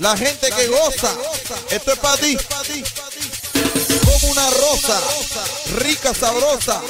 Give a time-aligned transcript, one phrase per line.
[0.00, 1.12] La gente que goza.
[1.70, 2.36] Esto es para ti.
[4.04, 5.00] Como una rosa,
[5.76, 6.82] rica, sabrosa,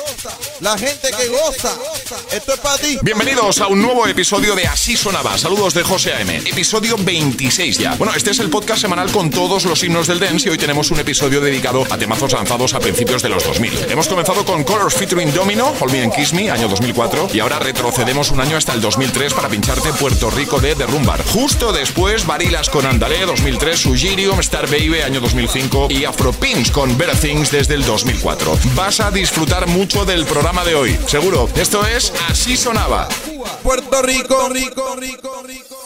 [0.60, 1.76] la gente que goza.
[2.10, 2.98] Esto es para ti.
[3.02, 5.36] Bienvenidos a un nuevo episodio de Así Sonaba.
[5.36, 6.38] Saludos de José A.M.
[6.38, 7.96] Episodio 26 ya.
[7.96, 10.90] Bueno, este es el podcast semanal con todos los himnos del dance y hoy tenemos
[10.90, 13.90] un episodio dedicado a temazos lanzados a principios de los 2000.
[13.90, 17.58] Hemos comenzado con Colors featuring Domino, Hold Me and Kiss Me, año 2004, y ahora
[17.58, 21.22] retrocedemos un año hasta el 2003 para pincharte Puerto Rico de The Rumbar.
[21.26, 27.18] Justo después, Varilas con Andalé, 2003, Sugirium, Star Baby, año 2005, y Afropins con Better
[27.18, 28.58] Things desde el 2004.
[28.74, 31.50] Vas a disfrutar mucho del programa de hoy, seguro.
[31.54, 33.08] Esto es Así Sonaba.
[33.64, 35.77] Puerto Rico, Rico, Rico, Rico.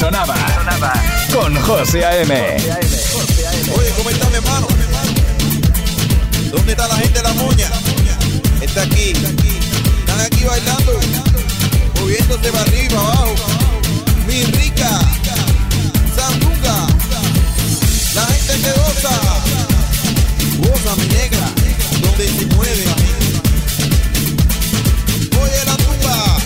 [0.00, 0.34] Sonaba.
[1.30, 2.32] Con José A.M.
[2.32, 4.66] Oye, ¿cómo está mi hermano?
[6.50, 7.68] ¿Dónde está la gente de la moña?
[8.62, 9.12] Está aquí.
[9.12, 10.98] Están aquí bailando,
[12.00, 13.34] moviéndose para arriba, abajo.
[14.26, 14.88] Mi rica,
[16.16, 16.86] Sandunga.
[18.14, 19.20] La gente que goza,
[20.60, 21.46] goza mi negra,
[22.00, 22.86] donde se mueve.
[25.42, 26.38] Oye la tumba,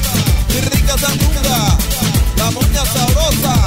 [0.48, 1.73] mi rica Sandunga, la
[2.54, 3.66] moña sabrosa,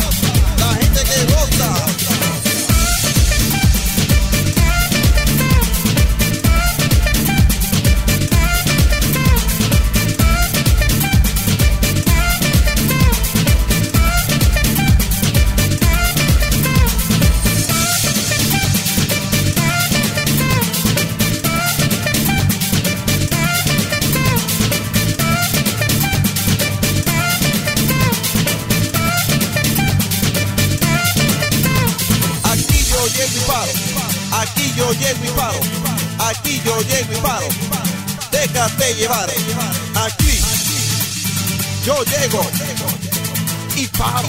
[0.59, 1.86] la gente que goza.
[38.87, 39.29] Déjate llevar.
[39.95, 40.39] Aquí
[41.85, 42.41] yo llego
[43.75, 44.27] y paro.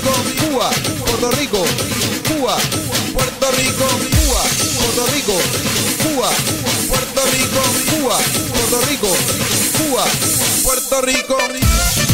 [0.00, 0.12] Rico,
[0.48, 0.70] Cuba,
[1.04, 1.64] Puerto Rico,
[2.28, 2.56] Cuba,
[3.12, 4.42] Puerto Rico, Cuba,
[4.78, 5.34] Puerto Rico,
[6.02, 6.30] Cuba,
[6.88, 7.60] Puerto Rico,
[7.90, 8.16] Cuba,
[8.48, 9.08] Puerto Rico,
[9.76, 10.04] Cuba,
[10.62, 11.36] Puerto Rico.
[11.36, 12.09] Como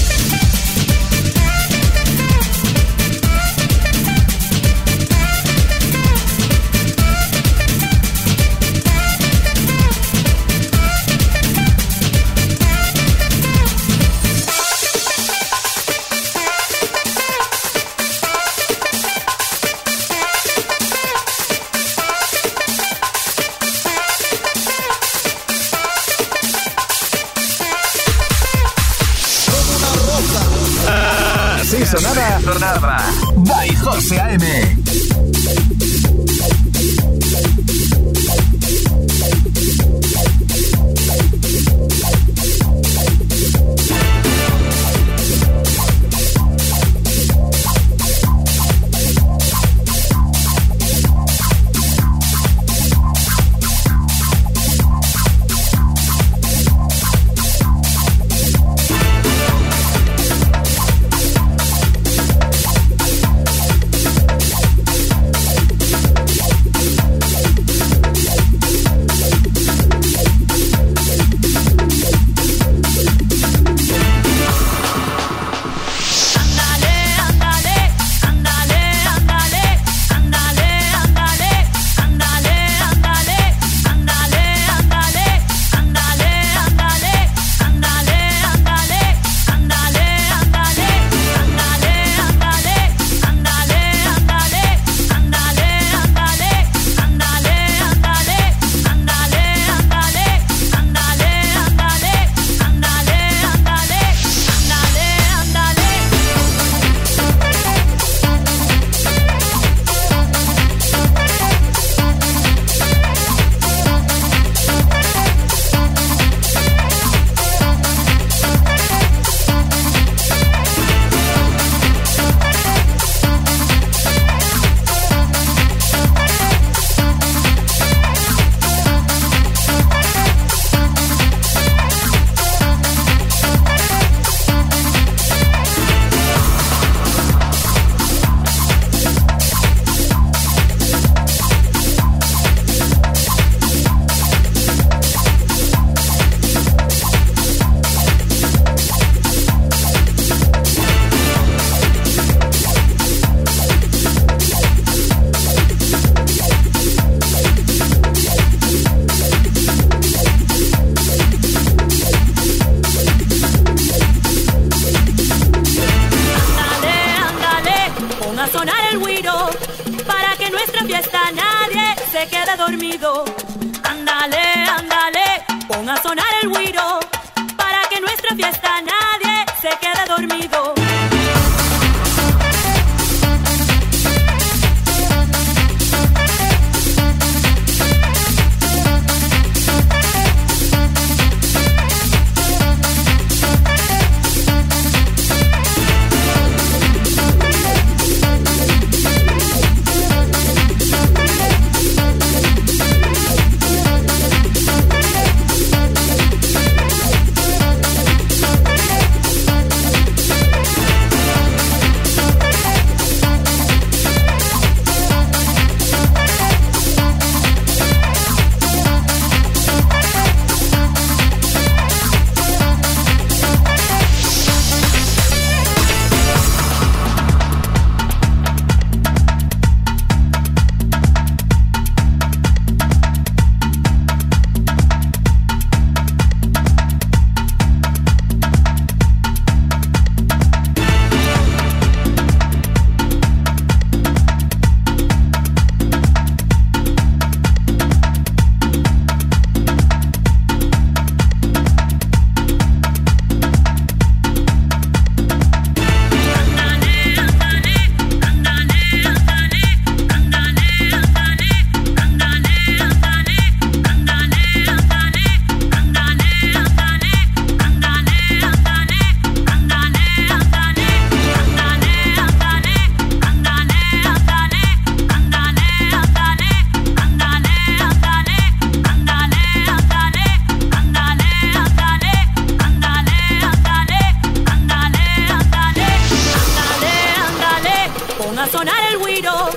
[288.66, 289.50] sonar el guiro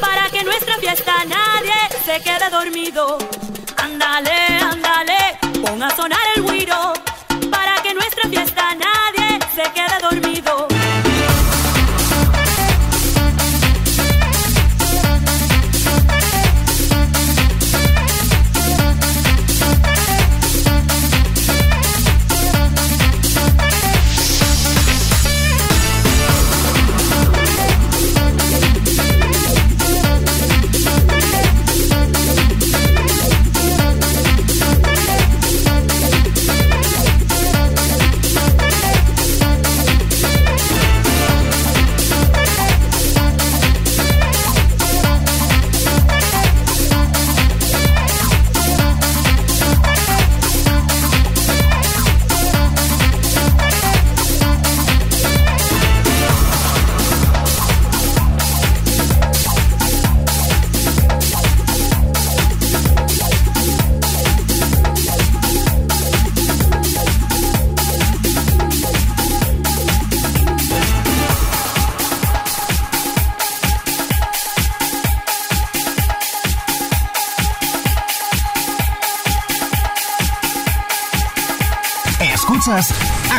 [0.00, 1.72] para que nuestra fiesta nadie
[2.04, 3.16] se quede dormido.
[3.76, 6.92] Ándale, ándale, pon a sonar el guiro
[7.50, 8.89] para que nuestra fiesta nadie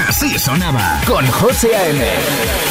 [0.07, 2.70] Así Sonaba con José A.M.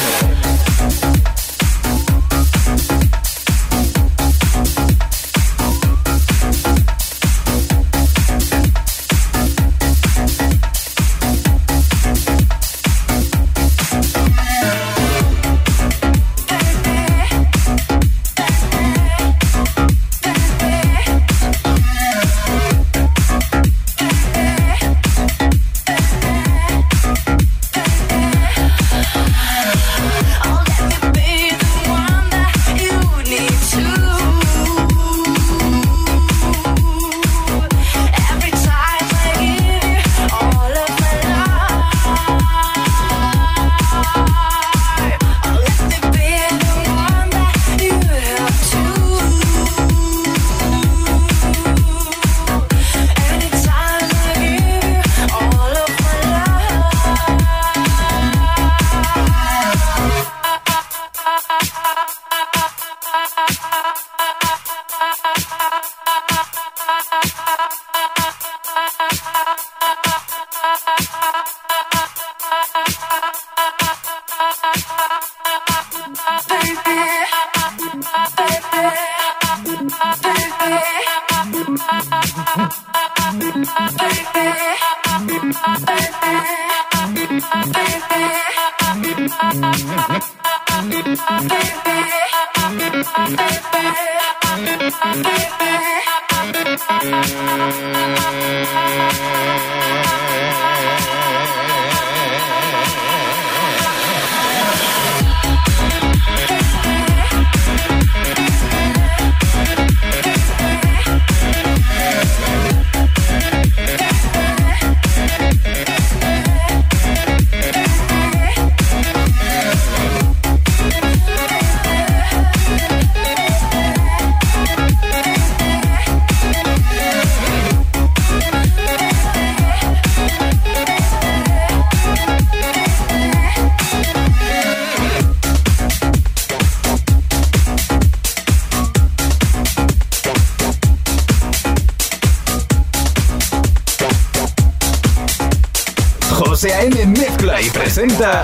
[148.01, 148.43] presenta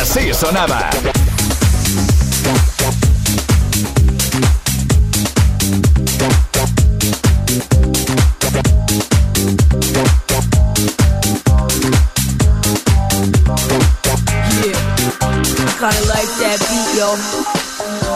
[0.00, 0.90] Así Sonaba.
[15.78, 17.16] Kinda like that beat, yo.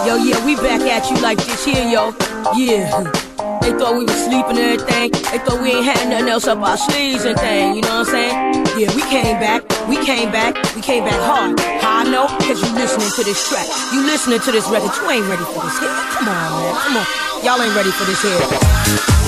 [0.06, 2.14] Yo, yeah, we back at you like this here, yo.
[2.56, 3.29] Yeah.
[3.60, 5.12] They thought we was sleeping and everything.
[5.12, 8.08] They thought we ain't had nothing else up our sleeves and thing, you know what
[8.08, 8.66] I'm saying?
[8.80, 11.60] Yeah, we came back, we came back, we came back hard.
[11.80, 12.26] How I know?
[12.48, 13.68] Cause you listening to this track.
[13.92, 15.90] You listening to this record, you ain't ready for this hit.
[16.16, 17.06] Come on, man, come on.
[17.44, 19.19] Y'all ain't ready for this hit.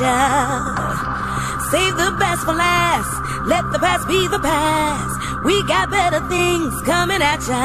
[0.00, 0.16] Ya.
[1.70, 3.12] Save the best for last.
[3.46, 5.14] Let the past be the past.
[5.44, 7.64] We got better things coming at ya.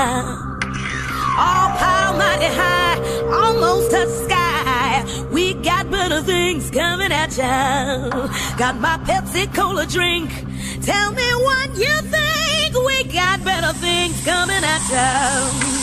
[1.37, 2.97] All power mighty high,
[3.41, 5.03] almost touch the sky.
[5.31, 8.09] We got better things coming at ya.
[8.57, 10.29] Got my Pepsi Cola drink.
[10.81, 12.71] Tell me what you think.
[12.87, 15.74] We got better things coming at ya.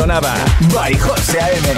[0.00, 0.32] Sonaba.
[0.72, 1.69] By José A.M.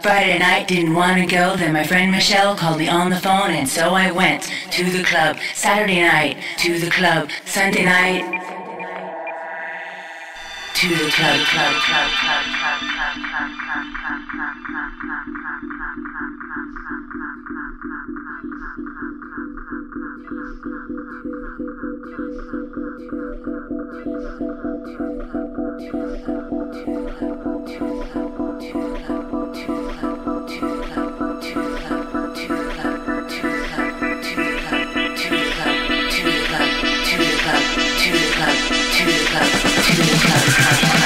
[0.00, 1.56] Friday night, didn't want to go.
[1.56, 5.02] Then my friend Michelle called me on the phone, and so I went to the
[5.02, 5.36] club.
[5.54, 7.30] Saturday night, to the club.
[7.44, 8.24] Sunday night,
[10.74, 12.42] to the club, club, club, club,
[26.24, 26.55] club,
[39.88, 41.05] Music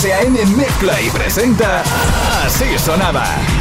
[0.00, 0.46] José A.M.
[0.56, 1.82] mezcla y presenta
[2.46, 3.59] Así Sonaba.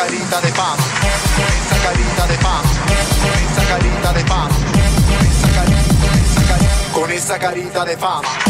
[0.00, 2.36] Carita de con esa carita de
[3.20, 4.24] con esa carita de
[5.06, 8.49] con esa carita, esa carita, con esa carita de fama.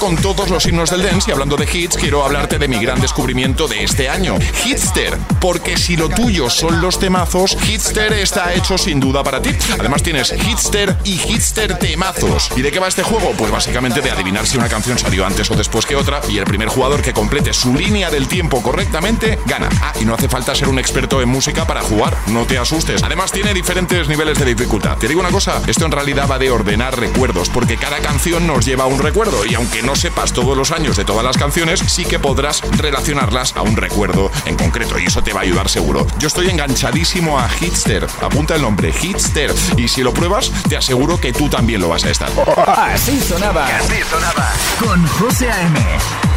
[0.00, 2.98] Con todos los himnos del dance y hablando de hits, quiero hablarte de mi gran
[3.02, 8.78] descubrimiento de este año, Hitster, porque si lo tuyo son los temazos, Hitster está hecho
[8.78, 9.50] sin duda para ti.
[9.78, 12.50] Además tienes Hitster y Hitster temazos.
[12.56, 13.34] ¿Y de qué va este juego?
[13.36, 16.44] Pues básicamente de adivinar si una canción salió antes o después que otra y el
[16.44, 19.68] primer jugador que complete su línea del tiempo correctamente gana.
[19.82, 23.02] Ah, y no hace falta ser un experto en música para jugar, no te asustes.
[23.02, 24.96] Además tiene diferentes niveles de dificultad.
[24.96, 28.64] Te digo una cosa, esto en realidad va de ordenar recuerdos, porque cada canción nos
[28.64, 31.80] lleva a un recuerdo y aunque no sepas todos los años de todas las canciones,
[31.80, 35.68] sí que podrás relacionarlas a un recuerdo en concreto y eso te va a ayudar
[35.68, 36.06] seguro.
[36.18, 41.20] Yo estoy enganchadísimo a Hitster, apunta el nombre, Hitster, y si lo pruebas, te aseguro
[41.20, 42.30] que tú también lo vas a estar.
[42.66, 43.66] Así sonaba.
[43.66, 44.52] Así sonaba.
[44.78, 46.29] Con José A.M.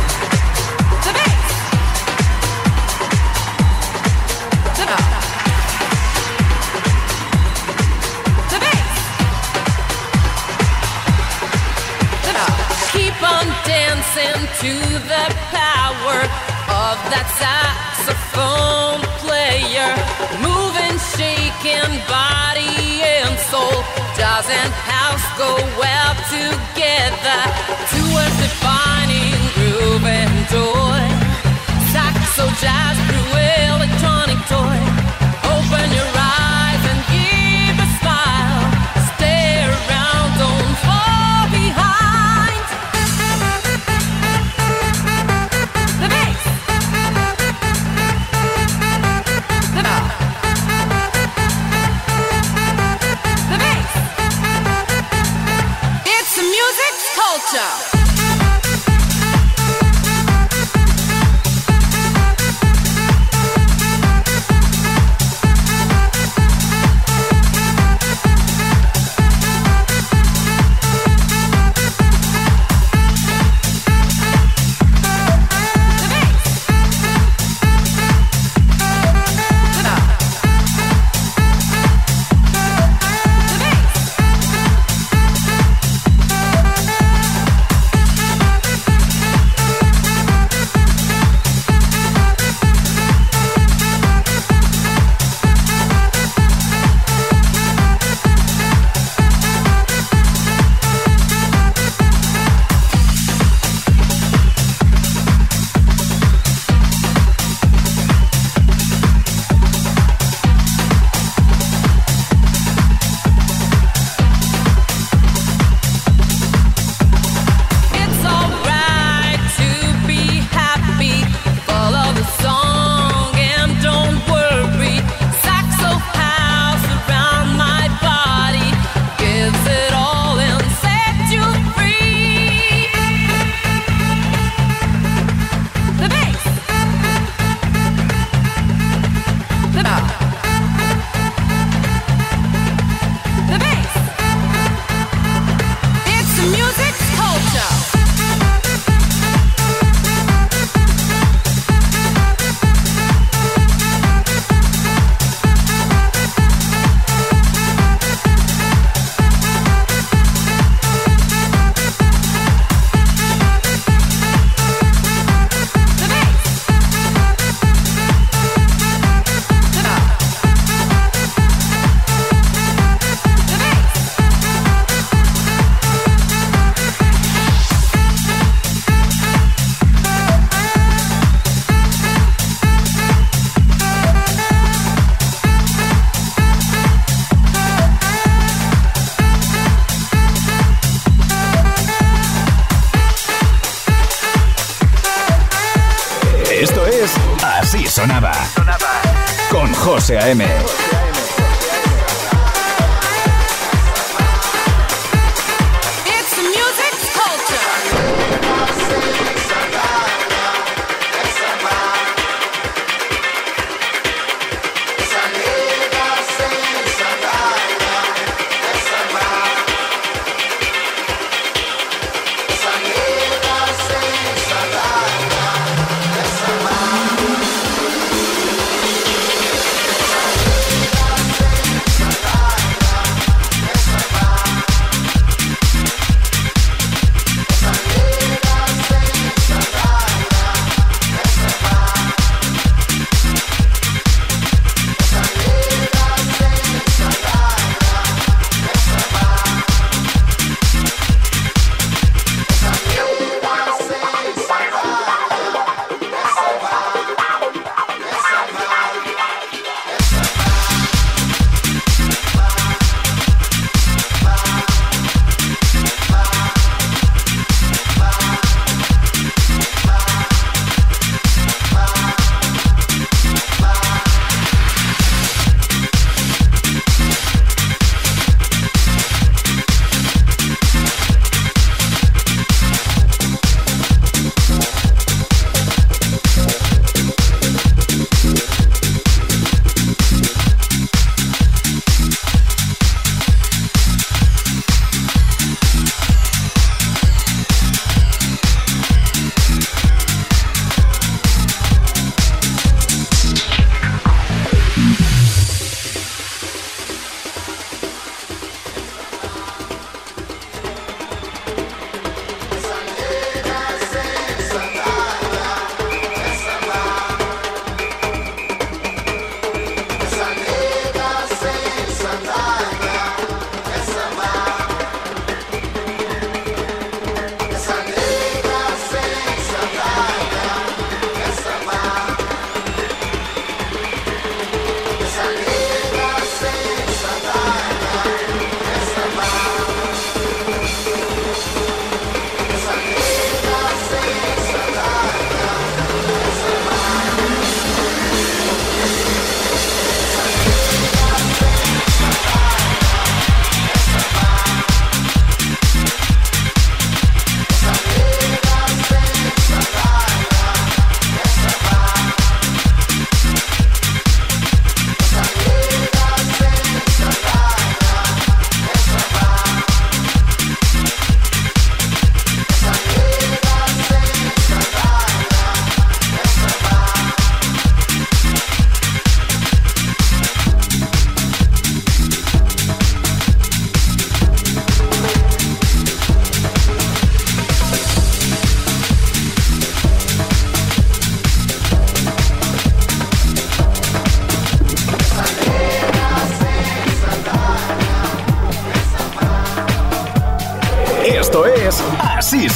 [16.94, 19.90] of that saxophone player.
[20.46, 23.82] Moving, shaking body and soul.
[24.46, 27.40] And house go well together.
[27.94, 31.02] To a defining groove and joy.
[31.94, 33.30] Saxo jazz through
[33.72, 35.03] electronic toy.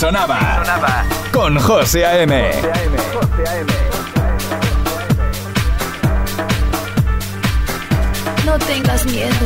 [0.07, 1.03] Sonaba.
[1.33, 2.51] Con José A.M.
[8.45, 9.45] No tengas miedo.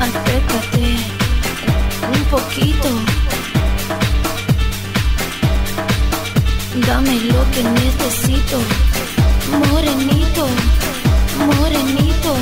[0.00, 0.96] Acércate
[2.14, 2.88] un poquito.
[6.86, 8.58] Dame lo que necesito.
[9.72, 10.46] Morenito,
[11.36, 12.36] morenito.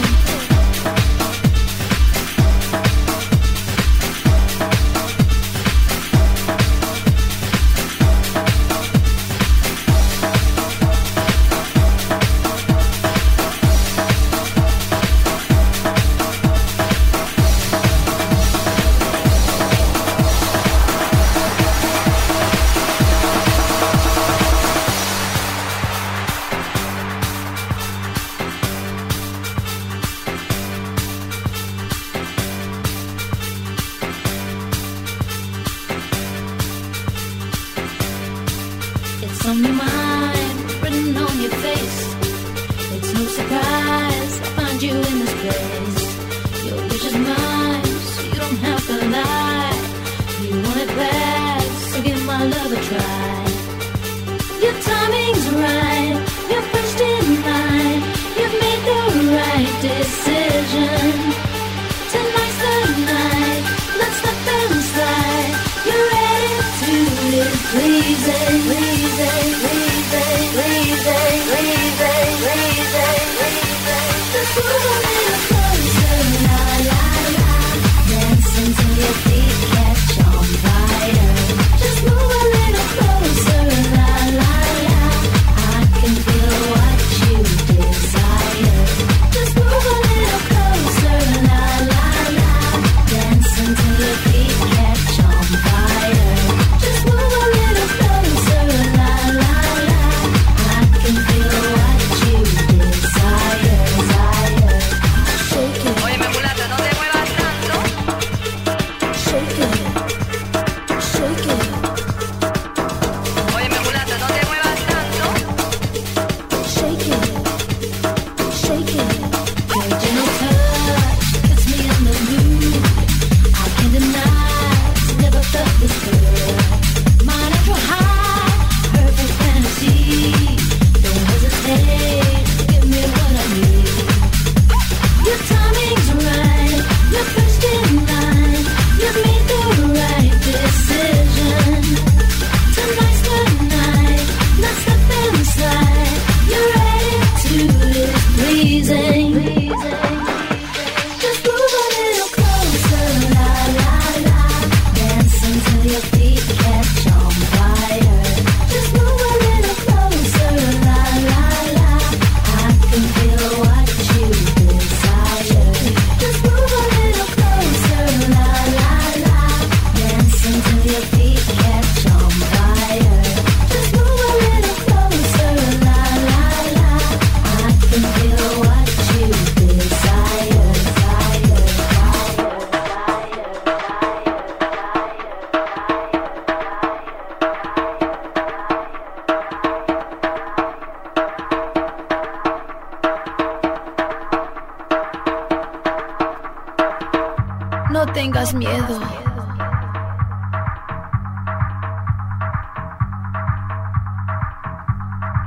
[197.95, 198.99] No tengas miedo.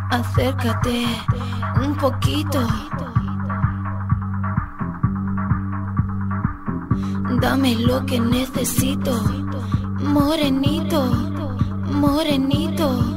[0.09, 1.07] Acércate
[1.83, 2.65] un poquito.
[7.41, 9.11] Dame lo que necesito.
[9.99, 11.03] Morenito,
[12.01, 13.16] morenito.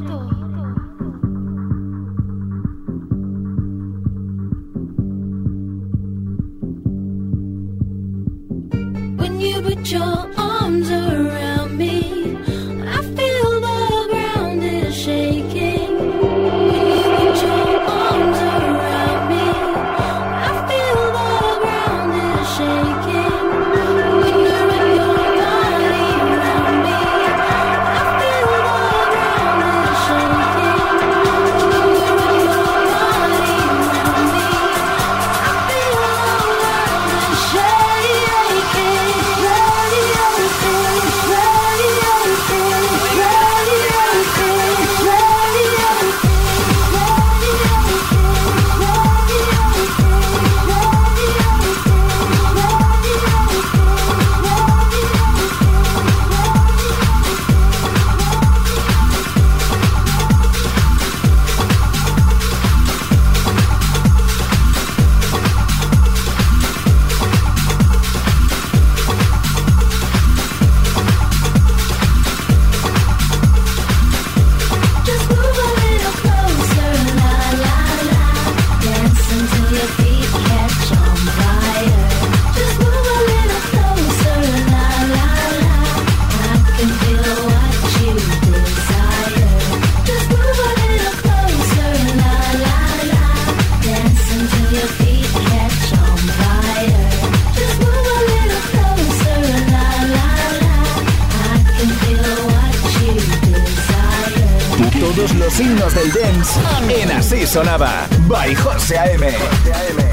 [105.95, 109.32] del dance en Así Sonaba, by José A.M.
[109.32, 110.10] José A.M.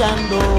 [0.00, 0.49] buscando.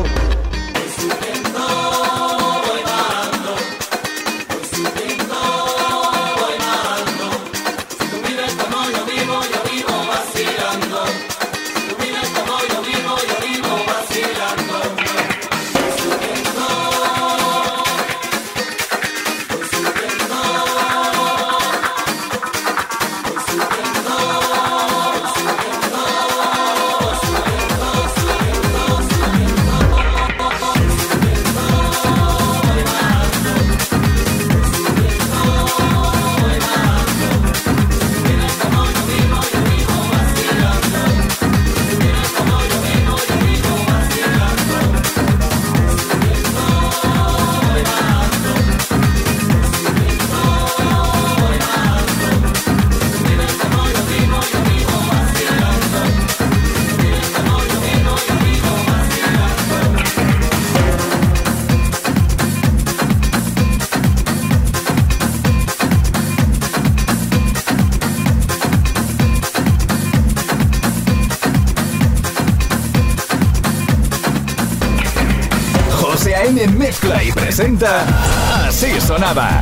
[77.84, 79.61] Así sonaba.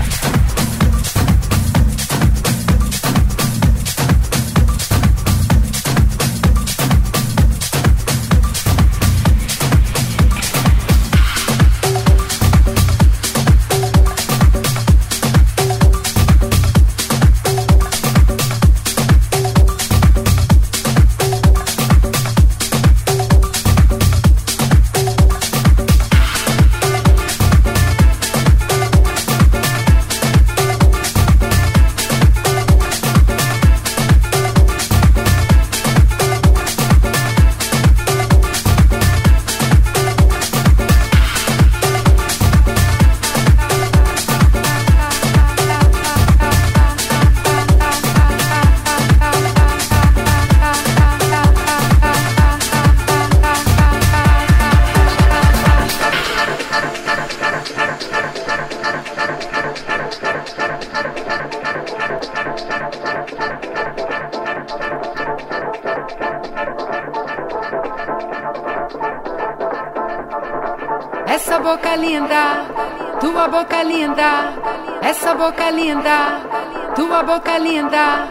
[77.69, 78.27] linda,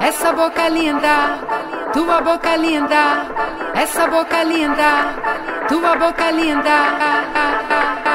[0.00, 1.38] esa boca linda,
[1.92, 3.24] tua boca linda,
[3.74, 4.90] esa boca linda,
[5.68, 8.11] tua boca linda.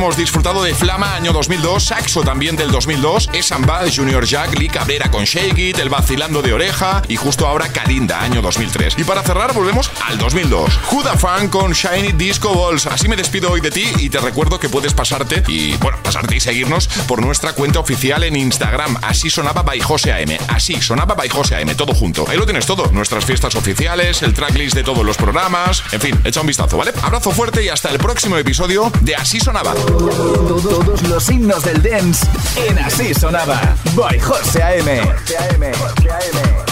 [0.00, 5.10] Hemos disfrutado de Flama año 2002, Saxo también del 2002, Esamba Junior Jack, Lee Cabrera
[5.10, 8.94] con Shake It, El Vacilando de Oreja y justo ahora Kalinda año 2003.
[8.96, 10.80] Y para cerrar volvemos al 2002.
[10.90, 12.86] Huda Fan con Shiny Disco Balls.
[12.86, 16.34] Así me despido hoy de ti y te recuerdo que puedes pasarte y bueno, pasarte
[16.34, 18.96] y seguirnos por nuestra cuenta oficial en Instagram.
[19.02, 20.38] Así sonaba by Jose AM.
[20.48, 22.24] Así sonaba by Jose AM, todo junto.
[22.26, 22.90] Ahí lo tienes todo.
[22.92, 25.82] Nuestras fiestas oficiales, el tracklist de todos los programas.
[25.92, 26.92] En fin, echa un vistazo, ¿vale?
[27.02, 29.74] Abrazo fuerte y hasta el próximo episodio de Así Sonaba.
[29.98, 32.26] Todos los himnos del dance
[32.68, 33.74] en Así Sonaba.
[33.96, 35.00] By José A.M.
[35.02, 36.69] Drugs,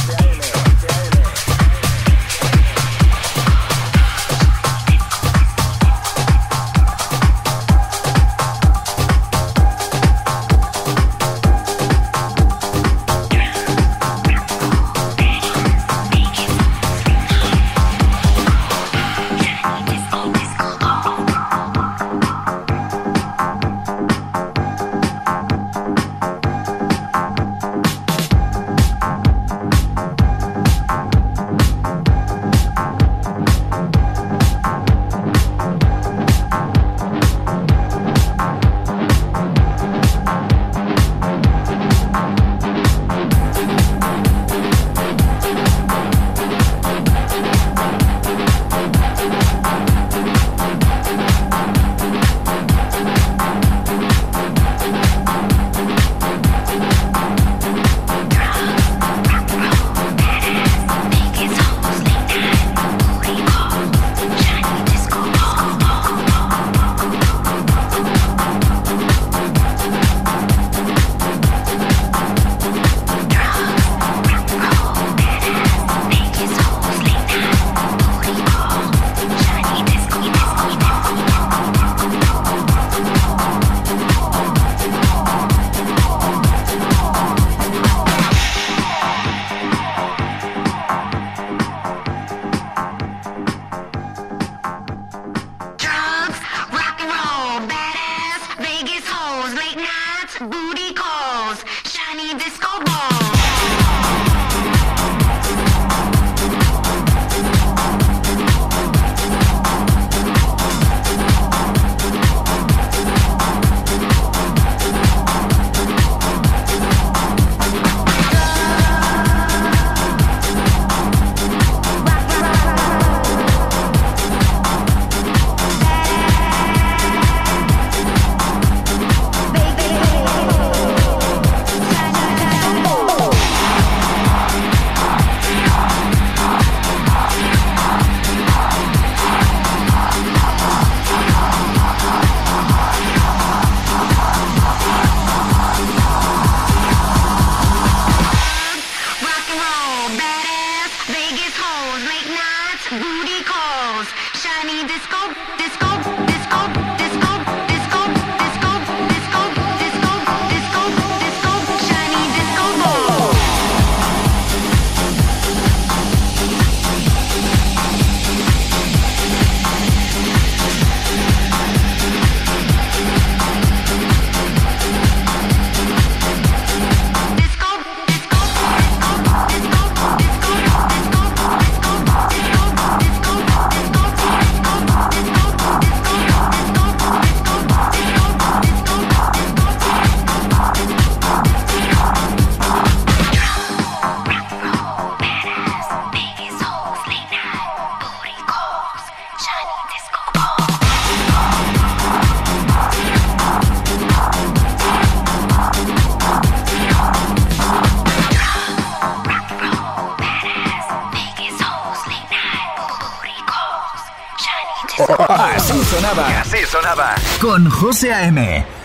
[217.59, 218.78] Con José A.M.